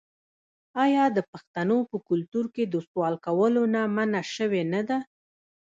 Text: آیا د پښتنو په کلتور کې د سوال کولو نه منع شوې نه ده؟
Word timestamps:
آیا 0.83 1.05
د 1.15 1.19
پښتنو 1.31 1.77
په 1.89 1.97
کلتور 2.09 2.45
کې 2.55 2.63
د 2.67 2.75
سوال 2.89 3.15
کولو 3.25 3.63
نه 3.73 3.81
منع 3.95 4.21
شوې 4.35 4.63
نه 4.73 4.81
ده؟ 4.87 4.97